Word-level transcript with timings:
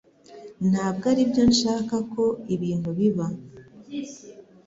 Ntabwo 0.69 1.05
aribyo 1.11 1.43
nshaka 1.51 1.95
ko 2.13 2.23
ibintu 2.55 2.89
biba 2.97 3.25